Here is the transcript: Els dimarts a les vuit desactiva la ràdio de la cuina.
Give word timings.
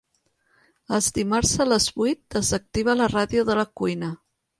Els 0.97 1.09
dimarts 1.17 1.51
a 1.65 1.67
les 1.67 1.85
vuit 2.01 2.19
desactiva 2.37 2.97
la 3.03 3.11
ràdio 3.13 3.45
de 3.51 3.59
la 3.61 3.67
cuina. 3.83 4.11